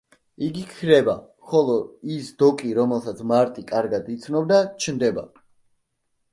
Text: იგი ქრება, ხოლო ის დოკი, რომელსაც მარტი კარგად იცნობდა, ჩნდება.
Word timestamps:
იგი 0.45 0.61
ქრება, 0.69 1.13
ხოლო 1.51 1.75
ის 2.17 2.31
დოკი, 2.45 2.73
რომელსაც 2.79 3.23
მარტი 3.35 3.69
კარგად 3.75 4.13
იცნობდა, 4.17 4.61
ჩნდება. 4.89 5.31